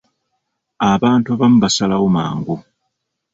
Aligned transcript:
Abantu 0.91 1.27
abamu 1.35 1.57
basalawo 1.63 2.07
mangu. 2.15 2.55